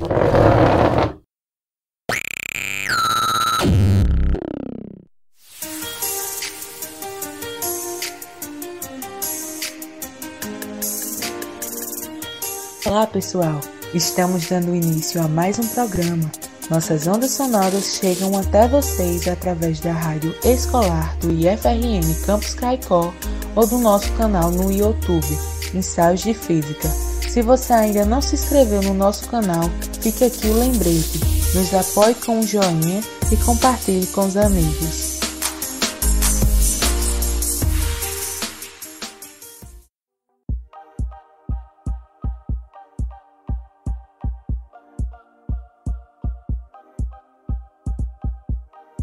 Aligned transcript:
Olá 0.00 1.18
pessoal, 13.08 13.60
estamos 13.92 14.46
dando 14.46 14.72
início 14.72 15.20
a 15.20 15.26
mais 15.26 15.58
um 15.58 15.66
programa. 15.66 16.30
Nossas 16.70 17.08
ondas 17.08 17.32
sonoras 17.32 17.98
chegam 17.98 18.38
até 18.38 18.68
vocês 18.68 19.26
através 19.26 19.80
da 19.80 19.92
rádio 19.92 20.32
escolar 20.44 21.18
do 21.18 21.32
IFRN 21.32 22.24
Campus 22.24 22.54
Caicó 22.54 23.12
ou 23.56 23.66
do 23.66 23.78
nosso 23.78 24.12
canal 24.12 24.52
no 24.52 24.70
YouTube, 24.70 25.26
Ensaios 25.74 26.20
de 26.20 26.34
Física. 26.34 27.07
Se 27.28 27.42
você 27.42 27.72
ainda 27.72 28.04
não 28.04 28.22
se 28.22 28.34
inscreveu 28.34 28.82
no 28.82 28.94
nosso 28.94 29.28
canal, 29.28 29.64
fica 30.00 30.26
aqui 30.26 30.48
o 30.48 30.58
lembrete. 30.58 31.20
Nos 31.54 31.72
apoie 31.74 32.14
com 32.14 32.38
um 32.38 32.42
joinha 32.42 33.00
e 33.30 33.36
compartilhe 33.36 34.06
com 34.08 34.26
os 34.26 34.36
amigos. 34.36 35.17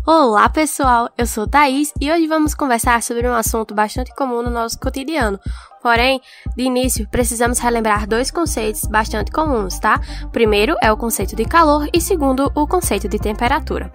Olá 0.07 0.47
pessoal, 0.47 1.09
eu 1.17 1.25
sou 1.25 1.47
Thaís 1.47 1.91
e 1.99 2.11
hoje 2.11 2.27
vamos 2.27 2.53
conversar 2.53 3.01
sobre 3.01 3.27
um 3.27 3.33
assunto 3.33 3.73
bastante 3.73 4.13
comum 4.13 4.43
no 4.43 4.51
nosso 4.51 4.79
cotidiano. 4.79 5.39
Porém, 5.81 6.21
de 6.55 6.63
início, 6.63 7.07
precisamos 7.09 7.57
relembrar 7.57 8.07
dois 8.07 8.29
conceitos 8.29 8.83
bastante 8.83 9.31
comuns, 9.31 9.79
tá? 9.79 9.99
Primeiro 10.31 10.75
é 10.79 10.91
o 10.91 10.97
conceito 10.97 11.35
de 11.35 11.43
calor 11.43 11.89
e 11.91 11.99
segundo, 11.99 12.51
o 12.53 12.67
conceito 12.67 13.07
de 13.07 13.17
temperatura. 13.17 13.91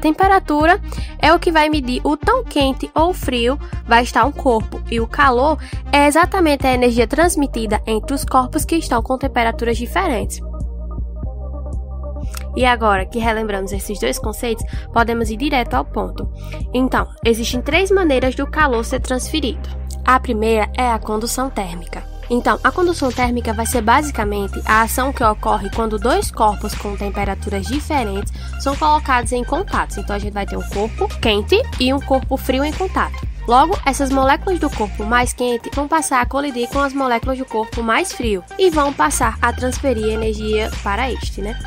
Temperatura 0.00 0.80
é 1.18 1.32
o 1.32 1.40
que 1.40 1.50
vai 1.50 1.68
medir 1.68 2.00
o 2.04 2.16
tão 2.16 2.44
quente 2.44 2.88
ou 2.94 3.12
frio 3.12 3.58
vai 3.84 4.04
estar 4.04 4.24
um 4.24 4.32
corpo, 4.32 4.80
e 4.92 5.00
o 5.00 5.08
calor 5.08 5.58
é 5.90 6.06
exatamente 6.06 6.64
a 6.68 6.72
energia 6.72 7.08
transmitida 7.08 7.82
entre 7.84 8.14
os 8.14 8.24
corpos 8.24 8.64
que 8.64 8.76
estão 8.76 9.02
com 9.02 9.18
temperaturas 9.18 9.76
diferentes. 9.76 10.40
E 12.56 12.64
agora 12.64 13.06
que 13.06 13.18
relembramos 13.18 13.72
esses 13.72 13.98
dois 13.98 14.18
conceitos, 14.18 14.64
podemos 14.92 15.30
ir 15.30 15.36
direto 15.36 15.74
ao 15.74 15.84
ponto. 15.84 16.30
Então, 16.72 17.08
existem 17.24 17.60
três 17.60 17.90
maneiras 17.90 18.34
do 18.34 18.46
calor 18.46 18.84
ser 18.84 19.00
transferido. 19.00 19.68
A 20.04 20.18
primeira 20.18 20.68
é 20.76 20.90
a 20.90 20.98
condução 20.98 21.48
térmica. 21.48 22.02
Então, 22.30 22.58
a 22.64 22.72
condução 22.72 23.10
térmica 23.10 23.52
vai 23.52 23.66
ser 23.66 23.82
basicamente 23.82 24.60
a 24.64 24.82
ação 24.82 25.12
que 25.12 25.22
ocorre 25.22 25.68
quando 25.70 25.98
dois 25.98 26.30
corpos 26.30 26.74
com 26.74 26.96
temperaturas 26.96 27.66
diferentes 27.66 28.32
são 28.58 28.74
colocados 28.76 29.32
em 29.32 29.44
contato. 29.44 30.00
Então, 30.00 30.16
a 30.16 30.18
gente 30.18 30.32
vai 30.32 30.46
ter 30.46 30.56
um 30.56 30.68
corpo 30.68 31.08
quente 31.20 31.60
e 31.78 31.92
um 31.92 32.00
corpo 32.00 32.36
frio 32.36 32.64
em 32.64 32.72
contato. 32.72 33.32
Logo, 33.46 33.76
essas 33.84 34.10
moléculas 34.10 34.60
do 34.60 34.70
corpo 34.70 35.04
mais 35.04 35.32
quente 35.32 35.68
vão 35.74 35.88
passar 35.88 36.20
a 36.20 36.26
colidir 36.26 36.68
com 36.68 36.78
as 36.78 36.92
moléculas 36.92 37.38
do 37.38 37.44
corpo 37.44 37.82
mais 37.82 38.12
frio 38.12 38.42
e 38.58 38.70
vão 38.70 38.92
passar 38.92 39.36
a 39.42 39.52
transferir 39.52 40.06
energia 40.06 40.70
para 40.82 41.10
este, 41.10 41.40
né? 41.40 41.58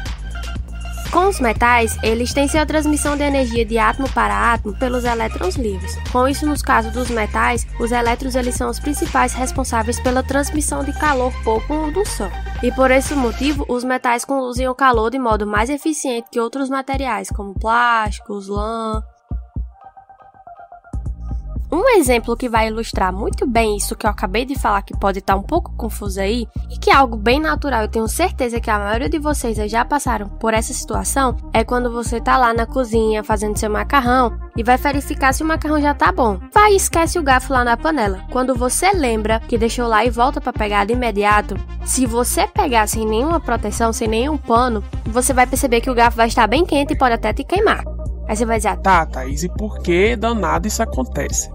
Com 1.11 1.29
os 1.29 1.39
metais, 1.39 1.97
eles 2.03 2.33
têm 2.33 2.47
sua 2.47 2.65
transmissão 2.65 3.15
de 3.15 3.23
energia 3.23 3.65
de 3.65 3.77
átomo 3.77 4.09
para 4.09 4.53
átomo 4.53 4.75
pelos 4.77 5.05
elétrons 5.05 5.55
livres. 5.55 5.95
Com 6.11 6.27
isso, 6.27 6.45
nos 6.45 6.61
casos 6.61 6.91
dos 6.91 7.09
metais, 7.09 7.65
os 7.79 7.91
elétrons 7.91 8.35
eles 8.35 8.55
são 8.55 8.69
os 8.69 8.79
principais 8.79 9.33
responsáveis 9.33 9.99
pela 9.99 10.23
transmissão 10.23 10.83
de 10.83 10.91
calor 10.93 11.31
por 11.43 11.65
condução. 11.67 12.29
E 12.61 12.71
por 12.71 12.91
esse 12.91 13.13
motivo, 13.13 13.65
os 13.69 13.83
metais 13.83 14.25
conduzem 14.25 14.67
o 14.67 14.75
calor 14.75 15.09
de 15.09 15.19
modo 15.19 15.47
mais 15.47 15.69
eficiente 15.69 16.29
que 16.31 16.39
outros 16.39 16.69
materiais, 16.69 17.29
como 17.29 17.53
plásticos, 17.53 18.47
lã, 18.47 19.01
um 21.75 21.89
exemplo 21.97 22.37
que 22.37 22.47
vai 22.47 22.67
ilustrar 22.67 23.11
muito 23.11 23.45
bem 23.45 23.75
isso 23.75 23.95
que 23.95 24.05
eu 24.05 24.09
acabei 24.09 24.45
de 24.45 24.57
falar, 24.57 24.81
que 24.81 24.97
pode 24.97 25.19
estar 25.19 25.35
um 25.35 25.41
pouco 25.41 25.73
confuso 25.75 26.19
aí, 26.19 26.47
e 26.69 26.77
que 26.77 26.89
é 26.89 26.93
algo 26.93 27.17
bem 27.17 27.39
natural, 27.39 27.81
eu 27.81 27.87
tenho 27.87 28.07
certeza 28.07 28.59
que 28.59 28.69
a 28.69 28.79
maioria 28.79 29.09
de 29.09 29.19
vocês 29.19 29.57
já 29.69 29.83
passaram 29.83 30.29
por 30.29 30.53
essa 30.53 30.73
situação, 30.73 31.35
é 31.53 31.63
quando 31.63 31.91
você 31.91 32.21
tá 32.21 32.37
lá 32.37 32.53
na 32.53 32.65
cozinha 32.65 33.23
fazendo 33.23 33.57
seu 33.57 33.69
macarrão 33.69 34.37
e 34.55 34.63
vai 34.63 34.77
verificar 34.77 35.33
se 35.33 35.43
o 35.43 35.45
macarrão 35.45 35.81
já 35.81 35.93
tá 35.93 36.11
bom. 36.11 36.39
Vai 36.53 36.73
e 36.73 36.77
esquece 36.77 37.19
o 37.19 37.23
garfo 37.23 37.51
lá 37.51 37.63
na 37.63 37.75
panela. 37.75 38.21
Quando 38.31 38.55
você 38.55 38.91
lembra 38.91 39.39
que 39.39 39.57
deixou 39.57 39.87
lá 39.87 40.05
e 40.05 40.09
volta 40.09 40.39
para 40.39 40.53
pegar 40.53 40.85
de 40.85 40.93
imediato, 40.93 41.55
se 41.83 42.05
você 42.05 42.47
pegar 42.47 42.87
sem 42.87 43.05
nenhuma 43.05 43.39
proteção, 43.39 43.91
sem 43.91 44.07
nenhum 44.07 44.37
pano, 44.37 44.83
você 45.05 45.33
vai 45.33 45.45
perceber 45.45 45.81
que 45.81 45.89
o 45.89 45.95
garfo 45.95 46.17
vai 46.17 46.27
estar 46.27 46.47
bem 46.47 46.65
quente 46.65 46.93
e 46.93 46.97
pode 46.97 47.15
até 47.15 47.33
te 47.33 47.43
queimar. 47.43 47.83
Aí 48.27 48.35
você 48.35 48.45
vai 48.45 48.57
dizer, 48.57 48.77
tá, 48.77 49.05
Thaís, 49.05 49.43
e 49.43 49.49
por 49.49 49.79
que 49.79 50.15
danado 50.15 50.67
isso 50.67 50.81
acontece? 50.81 51.54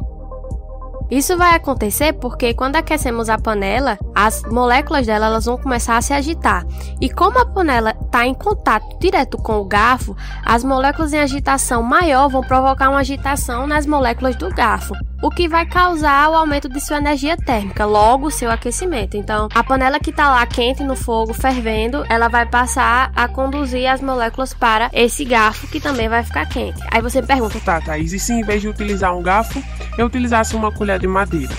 Isso 1.10 1.36
vai 1.36 1.56
acontecer 1.56 2.12
porque 2.12 2.54
quando 2.54 2.76
aquecemos 2.76 3.28
a 3.28 3.36
panela, 3.36 3.98
as 4.14 4.42
moléculas 4.44 5.06
dela 5.06 5.26
elas 5.26 5.44
vão 5.44 5.58
começar 5.58 5.96
a 5.96 6.02
se 6.02 6.12
agitar. 6.12 6.64
E 7.00 7.10
como 7.10 7.38
a 7.38 7.46
panela 7.46 7.94
está 8.00 8.26
em 8.26 8.34
contato 8.34 8.98
direto 8.98 9.36
com 9.36 9.58
o 9.58 9.64
garfo, 9.64 10.16
as 10.44 10.62
moléculas 10.62 11.12
em 11.12 11.18
agitação 11.18 11.82
maior 11.82 12.28
vão 12.28 12.42
provocar 12.42 12.90
uma 12.90 13.00
agitação 13.00 13.66
nas 13.66 13.86
moléculas 13.86 14.36
do 14.36 14.48
garfo 14.50 14.94
o 15.22 15.30
que 15.30 15.48
vai 15.48 15.66
causar 15.66 16.30
o 16.30 16.34
aumento 16.34 16.68
de 16.68 16.80
sua 16.80 16.98
energia 16.98 17.36
térmica, 17.36 17.84
logo 17.84 18.30
seu 18.30 18.50
aquecimento. 18.50 19.16
Então, 19.16 19.48
a 19.54 19.62
panela 19.62 20.00
que 20.00 20.10
está 20.10 20.30
lá 20.30 20.46
quente 20.46 20.82
no 20.82 20.96
fogo, 20.96 21.34
fervendo, 21.34 22.04
ela 22.08 22.28
vai 22.28 22.46
passar 22.46 23.12
a 23.14 23.28
conduzir 23.28 23.86
as 23.86 24.00
moléculas 24.00 24.54
para 24.54 24.90
esse 24.92 25.24
garfo 25.24 25.66
que 25.68 25.80
também 25.80 26.08
vai 26.08 26.24
ficar 26.24 26.46
quente. 26.46 26.80
Aí 26.90 27.02
você 27.02 27.22
pergunta: 27.22 27.60
Tá, 27.60 27.80
Thaís, 27.80 28.12
e 28.12 28.18
se 28.18 28.32
em 28.32 28.42
vez 28.42 28.62
de 28.62 28.68
utilizar 28.68 29.16
um 29.16 29.22
garfo, 29.22 29.62
eu 29.98 30.06
utilizasse 30.06 30.56
uma 30.56 30.72
colher 30.72 30.98
de 30.98 31.06
madeira? 31.06 31.54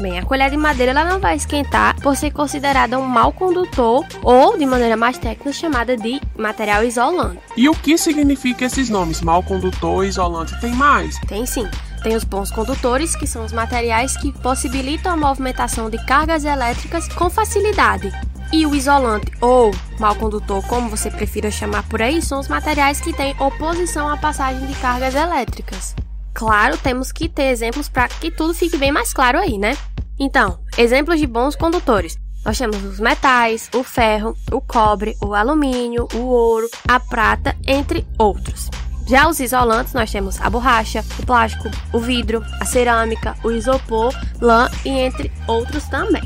Bem, 0.00 0.18
a 0.18 0.24
colher 0.24 0.50
de 0.50 0.56
madeira 0.56 0.90
ela 0.90 1.04
não 1.04 1.20
vai 1.20 1.36
esquentar 1.36 1.94
por 2.00 2.16
ser 2.16 2.32
considerada 2.32 2.98
um 2.98 3.06
mau 3.06 3.30
condutor 3.32 4.04
ou, 4.22 4.58
de 4.58 4.66
maneira 4.66 4.96
mais 4.96 5.18
técnica, 5.18 5.52
chamada 5.52 5.96
de 5.96 6.20
material 6.36 6.82
isolante. 6.82 7.38
E 7.56 7.68
o 7.68 7.74
que 7.74 7.96
significa 7.96 8.64
esses 8.64 8.88
nomes? 8.88 9.20
Mau 9.20 9.42
condutor, 9.42 10.04
isolante? 10.04 10.58
Tem 10.60 10.72
mais? 10.72 11.18
Tem 11.28 11.46
sim. 11.46 11.68
Tem 12.02 12.16
os 12.16 12.24
bons 12.24 12.50
condutores, 12.50 13.14
que 13.14 13.26
são 13.26 13.44
os 13.44 13.52
materiais 13.52 14.16
que 14.16 14.32
possibilitam 14.32 15.12
a 15.12 15.16
movimentação 15.16 15.88
de 15.88 16.04
cargas 16.04 16.44
elétricas 16.44 17.06
com 17.08 17.30
facilidade. 17.30 18.10
E 18.52 18.66
o 18.66 18.74
isolante 18.74 19.32
ou 19.40 19.70
mal 19.98 20.14
condutor, 20.14 20.66
como 20.66 20.90
você 20.90 21.10
prefira 21.10 21.50
chamar 21.50 21.88
por 21.88 22.02
aí, 22.02 22.20
são 22.20 22.40
os 22.40 22.48
materiais 22.48 23.00
que 23.00 23.12
têm 23.12 23.34
oposição 23.40 24.08
à 24.08 24.16
passagem 24.16 24.66
de 24.66 24.74
cargas 24.74 25.14
elétricas. 25.14 25.94
Claro, 26.34 26.76
temos 26.76 27.12
que 27.12 27.28
ter 27.28 27.44
exemplos 27.44 27.88
para 27.88 28.08
que 28.08 28.30
tudo 28.30 28.52
fique 28.52 28.76
bem 28.76 28.90
mais 28.90 29.12
claro 29.12 29.38
aí, 29.38 29.56
né? 29.56 29.76
Então, 30.18 30.58
exemplos 30.76 31.18
de 31.18 31.26
bons 31.26 31.54
condutores. 31.56 32.18
Nós 32.44 32.58
temos 32.58 32.82
os 32.84 32.98
metais, 32.98 33.70
o 33.72 33.84
ferro, 33.84 34.36
o 34.50 34.60
cobre, 34.60 35.16
o 35.22 35.34
alumínio, 35.34 36.08
o 36.12 36.18
ouro, 36.18 36.68
a 36.88 36.98
prata, 36.98 37.56
entre 37.66 38.04
outros. 38.18 38.68
Já 39.12 39.28
os 39.28 39.40
isolantes, 39.40 39.92
nós 39.92 40.10
temos 40.10 40.40
a 40.40 40.48
borracha, 40.48 41.04
o 41.18 41.26
plástico, 41.26 41.70
o 41.92 42.00
vidro, 42.00 42.42
a 42.58 42.64
cerâmica, 42.64 43.36
o 43.44 43.50
isopor, 43.50 44.10
lã 44.40 44.70
e 44.86 44.88
entre 44.88 45.30
outros 45.46 45.84
também. 45.84 46.22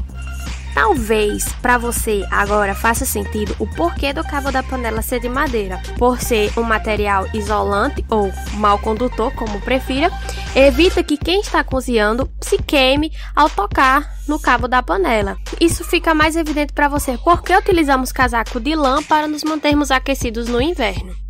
Talvez 0.73 1.53
para 1.61 1.79
você 1.79 2.25
agora 2.31 2.77
faça 2.77 3.05
sentido 3.05 3.57
o 3.59 3.67
porquê 3.67 4.13
do 4.13 4.23
cabo 4.23 4.53
da 4.53 4.63
panela 4.63 5.03
ser 5.03 5.19
de 5.19 5.29
madeira. 5.29 5.83
Por 5.99 6.21
ser 6.21 6.57
um 6.57 6.63
material 6.63 7.27
isolante 7.35 8.05
ou 8.09 8.33
mal 8.53 8.79
condutor, 8.79 9.35
como 9.35 9.61
prefira, 9.63 10.09
evita 10.55 11.03
que 11.03 11.17
quem 11.17 11.41
está 11.41 11.65
cozinhando 11.65 12.31
se 12.41 12.57
queime 12.57 13.11
ao 13.35 13.51
tocar 13.51 14.15
no 14.29 14.39
cabo 14.39 14.69
da 14.69 14.81
panela. 14.81 15.37
Isso 15.61 15.83
fica 15.83 16.15
mais 16.15 16.37
evidente 16.37 16.73
para 16.73 16.87
você 16.87 17.19
porque 17.19 17.53
utilizamos 17.53 18.13
casaco 18.13 18.61
de 18.61 18.77
lã 18.77 19.03
para 19.03 19.27
nos 19.27 19.43
mantermos 19.43 19.91
aquecidos 19.91 20.47
no 20.47 20.63
inverno. 20.63 21.26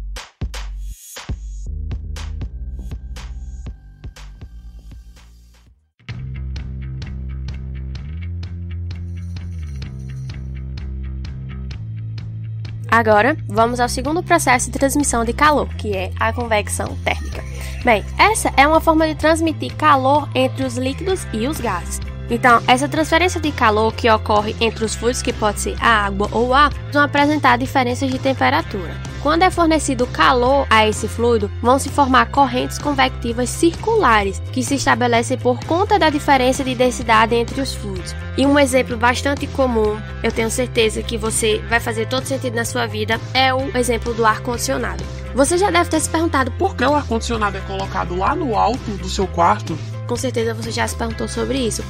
Agora, 12.97 13.37
vamos 13.47 13.79
ao 13.79 13.91
segundo 13.91 14.23
processo 14.23 14.71
de 14.71 14.79
transmissão 14.79 15.23
de 15.23 15.35
calor, 15.35 15.69
que 15.75 15.95
é 15.95 16.11
a 16.19 16.33
convecção 16.33 16.97
térmica. 17.05 17.45
Bem, 17.85 18.03
essa 18.17 18.51
é 18.57 18.67
uma 18.67 18.81
forma 18.81 19.07
de 19.07 19.15
transmitir 19.15 19.77
calor 19.77 20.27
entre 20.35 20.65
os 20.65 20.79
líquidos 20.79 21.27
e 21.31 21.47
os 21.47 21.61
gases. 21.61 22.01
Então, 22.31 22.63
essa 22.67 22.89
transferência 22.89 23.39
de 23.39 23.53
calor 23.53 23.93
que 23.93 24.11
ocorre 24.11 24.57
entre 24.63 24.83
os 24.83 24.95
fluidos, 24.95 25.21
que 25.21 25.31
pode 25.31 25.61
ser 25.61 25.77
a 25.79 26.07
água 26.07 26.31
ou 26.33 26.49
o 26.49 26.55
ar, 26.55 26.73
vão 26.91 27.03
apresentar 27.03 27.59
diferenças 27.59 28.11
de 28.11 28.19
temperatura. 28.19 28.95
Quando 29.23 29.43
é 29.43 29.51
fornecido 29.51 30.07
calor 30.07 30.67
a 30.71 30.87
esse 30.87 31.09
fluido, 31.09 31.51
vão 31.61 31.79
se 31.79 31.89
formar 31.89 32.27
correntes 32.27 32.79
convectivas 32.79 33.51
circulares, 33.51 34.41
que 34.53 34.63
se 34.63 34.75
estabelecem 34.75 35.39
por 35.39 35.59
conta 35.65 35.99
da 35.99 36.11
diferença 36.11 36.63
de 36.63 36.75
densidade 36.75 37.35
entre 37.35 37.61
os 37.61 37.75
fluidos. 37.75 38.15
E 38.37 38.47
um 38.47 38.59
exemplo 38.59 38.97
bastante 38.97 39.47
comum, 39.47 39.99
eu 40.23 40.31
tenho 40.31 40.51
certeza 40.51 41.03
que 41.03 41.17
você 41.17 41.59
vai 41.69 41.81
fazer 41.81 42.07
todo 42.07 42.27
sentido 42.27 42.55
na 42.55 42.65
sua 42.65 42.87
vida, 42.87 43.21
é 43.33 43.53
o 43.53 43.77
exemplo 43.77 44.13
do 44.15 44.25
ar-condicionado. 44.25 45.03
Você 45.35 45.59
já 45.59 45.71
deve 45.71 45.91
ter 45.91 46.01
se 46.01 46.09
perguntado 46.09 46.51
por 46.53 46.75
que 46.75 46.85
o 46.85 46.95
ar-condicionado 46.95 47.59
é 47.59 47.61
colocado 47.61 48.17
lá 48.17 48.35
no 48.35 48.57
alto 48.57 48.91
do 48.93 49.09
seu 49.09 49.27
quarto. 49.27 49.79
Com 50.07 50.17
certeza 50.17 50.55
você 50.55 50.71
já 50.71 50.87
se 50.87 50.97
perguntou 50.97 51.29
sobre 51.29 51.59
isso. 51.59 51.85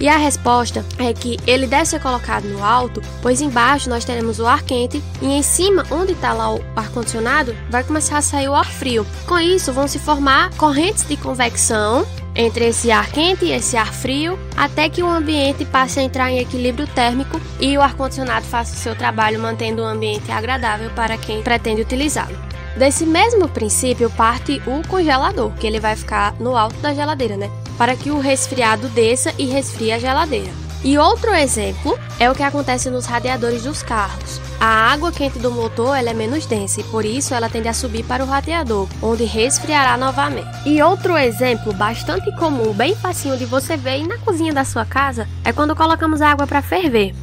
E 0.00 0.08
a 0.08 0.16
resposta 0.16 0.82
é 0.98 1.12
que 1.12 1.38
ele 1.46 1.66
deve 1.66 1.84
ser 1.84 2.00
colocado 2.00 2.44
no 2.44 2.64
alto, 2.64 3.02
pois 3.20 3.42
embaixo 3.42 3.90
nós 3.90 4.02
teremos 4.02 4.40
o 4.40 4.46
ar 4.46 4.62
quente 4.62 5.02
e 5.20 5.26
em 5.26 5.42
cima, 5.42 5.84
onde 5.90 6.12
está 6.12 6.32
lá 6.32 6.54
o 6.54 6.64
ar-condicionado, 6.74 7.54
vai 7.68 7.84
começar 7.84 8.16
a 8.16 8.22
sair 8.22 8.48
o 8.48 8.54
ar 8.54 8.64
frio. 8.64 9.06
Com 9.26 9.38
isso, 9.38 9.74
vão 9.74 9.86
se 9.86 9.98
formar 9.98 10.50
correntes 10.56 11.06
de 11.06 11.18
convecção 11.18 12.06
entre 12.34 12.68
esse 12.68 12.90
ar 12.90 13.10
quente 13.10 13.44
e 13.44 13.52
esse 13.52 13.76
ar 13.76 13.92
frio, 13.92 14.38
até 14.56 14.88
que 14.88 15.02
o 15.02 15.10
ambiente 15.10 15.66
passe 15.66 16.00
a 16.00 16.02
entrar 16.02 16.30
em 16.30 16.38
equilíbrio 16.38 16.86
térmico 16.86 17.38
e 17.60 17.76
o 17.76 17.82
ar-condicionado 17.82 18.46
faça 18.46 18.72
o 18.72 18.78
seu 18.78 18.94
trabalho 18.94 19.38
mantendo 19.38 19.82
o 19.82 19.86
ambiente 19.86 20.32
agradável 20.32 20.90
para 20.90 21.18
quem 21.18 21.42
pretende 21.42 21.82
utilizá-lo. 21.82 22.38
Desse 22.74 23.04
mesmo 23.04 23.48
princípio 23.48 24.08
parte 24.10 24.62
o 24.66 24.86
congelador, 24.88 25.50
que 25.56 25.66
ele 25.66 25.80
vai 25.80 25.94
ficar 25.94 26.34
no 26.40 26.56
alto 26.56 26.76
da 26.76 26.94
geladeira, 26.94 27.36
né? 27.36 27.50
Para 27.80 27.96
que 27.96 28.10
o 28.10 28.18
resfriado 28.18 28.90
desça 28.90 29.32
e 29.38 29.46
resfrie 29.46 29.90
a 29.90 29.98
geladeira. 29.98 30.52
E 30.84 30.98
outro 30.98 31.34
exemplo 31.34 31.98
é 32.18 32.30
o 32.30 32.34
que 32.34 32.42
acontece 32.42 32.90
nos 32.90 33.06
radiadores 33.06 33.62
dos 33.62 33.82
carros. 33.82 34.38
A 34.60 34.92
água 34.92 35.10
quente 35.10 35.38
do 35.38 35.50
motor 35.50 35.96
é 35.96 36.12
menos 36.12 36.44
densa 36.44 36.82
e 36.82 36.84
por 36.84 37.06
isso 37.06 37.32
ela 37.32 37.48
tende 37.48 37.68
a 37.68 37.72
subir 37.72 38.04
para 38.04 38.22
o 38.22 38.26
radiador, 38.26 38.86
onde 39.00 39.24
resfriará 39.24 39.96
novamente. 39.96 40.46
E 40.66 40.82
outro 40.82 41.16
exemplo 41.16 41.72
bastante 41.72 42.30
comum, 42.36 42.74
bem 42.74 42.94
facinho 42.94 43.38
de 43.38 43.46
você 43.46 43.78
ver 43.78 44.06
na 44.06 44.18
cozinha 44.18 44.52
da 44.52 44.62
sua 44.62 44.84
casa, 44.84 45.26
é 45.42 45.50
quando 45.50 45.74
colocamos 45.74 46.20
água 46.20 46.46
para 46.46 46.60
ferver. 46.60 47.14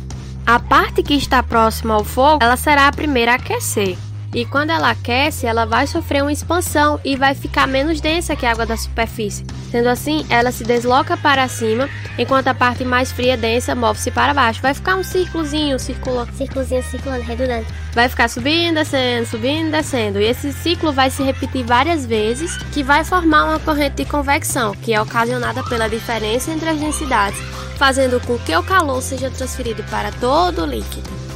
A 0.44 0.58
parte 0.58 1.04
que 1.04 1.14
está 1.14 1.44
próxima 1.44 1.94
ao 1.94 2.04
fogo, 2.04 2.40
ela 2.42 2.58
será 2.58 2.88
a 2.88 2.92
primeira 2.92 3.34
a 3.34 3.36
aquecer. 3.36 3.96
E 4.34 4.46
quando 4.46 4.72
ela 4.72 4.92
aquece, 4.92 5.46
ela 5.46 5.66
vai 5.66 5.88
sofrer 5.88 6.22
uma 6.22 6.32
expansão 6.32 7.00
e 7.04 7.16
vai 7.16 7.34
ficar 7.34 7.68
menos 7.68 8.02
densa 8.02 8.36
que 8.36 8.46
a 8.46 8.52
água 8.52 8.66
da 8.66 8.78
superfície. 8.78 9.46
Sendo 9.72 9.90
assim, 9.90 10.26
ela 10.30 10.52
se 10.52 10.64
desloca 10.64 11.18
para 11.18 11.48
cima, 11.48 11.90
enquanto 12.18 12.48
a 12.48 12.54
parte 12.54 12.86
mais 12.86 13.12
fria 13.12 13.36
densa 13.36 13.76
move-se 13.76 14.12
para 14.12 14.34
baixo. 14.34 14.62
Vai 14.62 14.74
ficar 14.74 14.96
um 14.96 15.04
círculozinho, 15.04 15.78
circulando. 15.80 16.32
Círculozinho 16.34 16.84
circulando, 16.84 17.24
redundante. 17.24 17.68
Vai 17.94 18.08
ficar 18.08 18.30
subindo, 18.30 18.76
descendo, 18.76 19.26
subindo, 19.26 19.72
descendo. 19.72 20.20
E 20.20 20.26
esse 20.26 20.54
ciclo 20.54 20.94
vai 20.94 21.10
se 21.10 21.24
repetir 21.24 21.66
várias 21.66 22.06
vezes, 22.06 22.56
que 22.72 22.84
vai 22.84 23.04
formar 23.04 23.46
uma 23.46 23.60
corrente 23.60 23.98
de 23.98 24.06
convecção, 24.06 24.74
que 24.74 24.94
é 24.94 25.02
ocasionada 25.02 25.64
pela 25.64 25.90
diferença 25.90 26.52
entre 26.52 26.70
as 26.70 26.80
densidades, 26.80 27.40
fazendo 27.78 28.20
com 28.22 28.38
que 28.40 28.56
o 28.56 28.64
calor 28.64 29.02
seja 29.02 29.30
transferido 29.30 29.84
para 29.86 30.12
todo 30.12 30.64
o 30.64 30.66
líquido. 30.66 31.27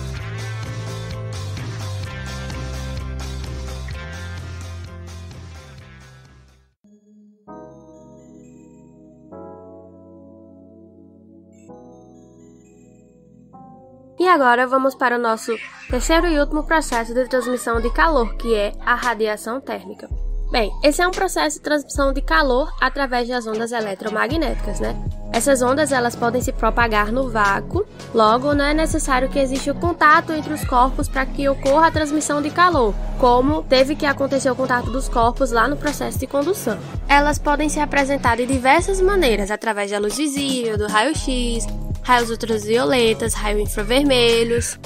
Agora 14.32 14.66
vamos 14.66 14.96
para 14.96 15.18
o 15.18 15.22
nosso 15.22 15.54
terceiro 15.90 16.26
e 16.28 16.40
último 16.40 16.64
processo 16.64 17.14
de 17.14 17.28
transmissão 17.28 17.82
de 17.82 17.92
calor, 17.92 18.34
que 18.36 18.56
é 18.56 18.72
a 18.86 18.96
radiação 18.96 19.60
térmica. 19.60 20.08
Bem, 20.50 20.72
esse 20.84 21.02
é 21.02 21.08
um 21.08 21.12
processo 21.12 21.58
de 21.58 21.64
transmissão 21.64 22.12
de 22.12 22.22
calor 22.22 22.74
através 22.82 23.28
das 23.28 23.46
ondas 23.46 23.72
eletromagnéticas, 23.72 24.80
né? 24.80 24.96
Essas 25.34 25.62
ondas 25.62 25.94
elas 25.94 26.14
podem 26.14 26.42
se 26.42 26.52
propagar 26.52 27.10
no 27.10 27.30
vácuo, 27.30 27.86
logo 28.14 28.54
não 28.54 28.66
é 28.66 28.74
necessário 28.74 29.30
que 29.30 29.40
exista 29.40 29.72
o 29.72 29.80
contato 29.80 30.34
entre 30.34 30.54
os 30.54 30.64
corpos 30.66 31.08
para 31.08 31.26
que 31.26 31.48
ocorra 31.48 31.88
a 31.88 31.92
transmissão 31.92 32.42
de 32.42 32.50
calor, 32.50 32.94
como 33.18 33.64
teve 33.64 33.96
que 33.96 34.06
acontecer 34.06 34.52
o 34.52 34.56
contato 34.56 34.92
dos 34.92 35.08
corpos 35.08 35.52
lá 35.52 35.70
no 35.70 35.78
processo 35.78 36.20
de 36.20 36.28
condução. 36.28 36.78
Elas 37.08 37.40
podem 37.40 37.70
se 37.70 37.80
apresentar 37.80 38.36
de 38.36 38.46
diversas 38.46 39.00
maneiras, 39.00 39.52
através 39.52 39.90
da 39.90 40.00
luz 40.00 40.18
visível, 40.18 40.78
do 40.78 40.88
raio-x, 40.88 41.66
raios 42.04 42.30
ultravioletas, 42.30 43.34
raios 43.34 43.62
infravermelhos. 43.62 44.80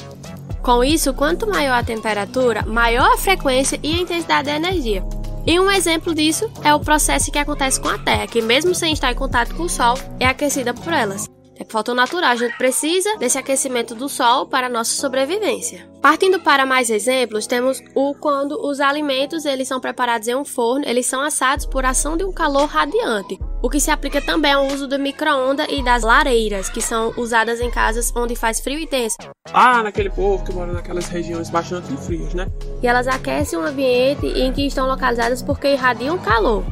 Com 0.62 0.84
isso, 0.84 1.14
quanto 1.14 1.48
maior 1.48 1.80
a 1.80 1.84
temperatura, 1.84 2.66
maior 2.66 3.14
a 3.14 3.18
frequência 3.18 3.80
e 3.84 3.94
a 3.94 4.02
intensidade 4.02 4.48
da 4.48 4.56
energia. 4.56 5.04
E 5.46 5.60
um 5.60 5.70
exemplo 5.70 6.16
disso 6.16 6.52
é 6.64 6.74
o 6.74 6.80
processo 6.80 7.32
que 7.32 7.38
acontece 7.38 7.80
com 7.80 7.88
a 7.88 8.00
Terra, 8.00 8.26
que 8.26 8.42
mesmo 8.42 8.74
sem 8.74 8.94
estar 8.94 9.12
em 9.12 9.16
contato 9.16 9.54
com 9.54 9.64
o 9.64 9.70
Sol, 9.70 9.96
é 10.20 10.26
aquecida 10.26 10.74
por 10.74 10.92
elas. 10.92 11.30
É 11.58 11.64
fator 11.64 11.96
natural, 11.96 12.32
a 12.32 12.36
gente 12.36 12.58
precisa 12.58 13.16
desse 13.18 13.38
aquecimento 13.38 13.96
do 13.96 14.10
Sol 14.10 14.48
para 14.48 14.68
nossa 14.68 14.92
sobrevivência. 14.92 15.88
Partindo 16.02 16.40
para 16.40 16.66
mais 16.66 16.90
exemplos, 16.90 17.48
temos 17.48 17.82
o 17.96 18.14
quando 18.16 18.60
os 18.60 18.82
alimentos 18.82 19.46
eles 19.46 19.68
são 19.68 19.80
preparados 19.80 20.28
em 20.28 20.36
um 20.36 20.44
forno, 20.44 20.84
eles 20.86 21.06
são 21.06 21.22
assados 21.22 21.66
por 21.66 21.86
ação 21.86 22.18
de 22.18 22.26
um 22.26 22.32
calor 22.32 22.66
radiante, 22.66 23.40
o 23.66 23.70
que 23.70 23.80
se 23.80 23.90
aplica 23.90 24.22
também 24.22 24.54
ao 24.54 24.68
uso 24.68 24.88
do 24.88 25.00
micro-ondas 25.00 25.66
e 25.72 25.84
das 25.84 26.04
lareiras, 26.04 26.70
que 26.70 26.80
são 26.80 27.12
usadas 27.18 27.60
em 27.60 27.72
casas 27.72 28.14
onde 28.16 28.36
faz 28.36 28.60
frio 28.60 28.78
e 28.78 28.86
tenso. 28.86 29.18
Ah, 29.52 29.82
naquele 29.82 30.12
povo 30.12 30.46
que 30.46 30.54
mora 30.54 30.72
naquelas 30.72 31.08
regiões 31.08 31.50
bastante 31.50 31.98
frias, 31.98 32.36
né? 32.36 32.48
E 32.84 32.88
elas 32.88 33.08
aquecem 33.08 33.58
o 33.58 33.66
ambiente 33.66 34.28
em 34.28 34.54
que 34.54 34.68
estão 34.68 34.86
localizadas 34.86 35.42
porque 35.42 35.74
irradiam 35.74 36.16
calor. 36.20 36.64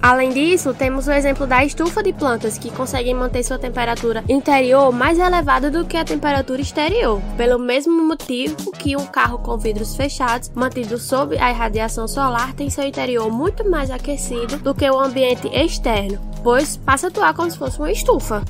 Além 0.00 0.30
disso, 0.30 0.72
temos 0.72 1.08
o 1.08 1.12
exemplo 1.12 1.46
da 1.46 1.64
estufa 1.64 2.02
de 2.02 2.12
plantas 2.12 2.56
que 2.56 2.70
conseguem 2.70 3.14
manter 3.14 3.42
sua 3.42 3.58
temperatura 3.58 4.24
interior 4.28 4.92
mais 4.92 5.18
elevada 5.18 5.70
do 5.70 5.84
que 5.84 5.96
a 5.96 6.04
temperatura 6.04 6.60
exterior, 6.60 7.20
pelo 7.36 7.58
mesmo 7.58 8.06
motivo 8.06 8.70
que 8.72 8.96
um 8.96 9.06
carro 9.06 9.38
com 9.38 9.58
vidros 9.58 9.96
fechados, 9.96 10.50
mantido 10.54 10.98
sob 10.98 11.36
a 11.38 11.50
irradiação 11.50 12.06
solar, 12.06 12.54
tem 12.54 12.70
seu 12.70 12.84
interior 12.84 13.30
muito 13.30 13.68
mais 13.68 13.90
aquecido 13.90 14.58
do 14.58 14.74
que 14.74 14.88
o 14.88 15.00
ambiente 15.00 15.48
externo, 15.48 16.20
pois 16.44 16.76
passa 16.76 17.08
a 17.08 17.10
atuar 17.10 17.34
como 17.34 17.50
se 17.50 17.58
fosse 17.58 17.78
uma 17.78 17.90
estufa. 17.90 18.42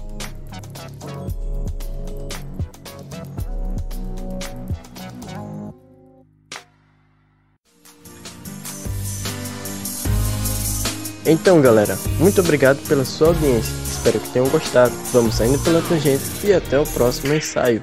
Então, 11.31 11.61
galera, 11.61 11.99
muito 12.19 12.41
obrigado 12.41 12.79
pela 12.89 13.05
sua 13.05 13.29
audiência. 13.29 13.75
Espero 13.85 14.19
que 14.19 14.31
tenham 14.31 14.49
gostado. 14.49 14.95
Vamos 15.13 15.35
saindo 15.35 15.59
pela 15.59 15.83
tangente 15.83 16.25
e 16.43 16.55
até 16.55 16.81
o 16.81 16.87
próximo 16.87 17.35
ensaio. 17.35 17.83